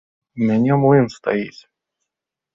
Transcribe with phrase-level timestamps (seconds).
[0.39, 1.61] У мяне млын стаіць.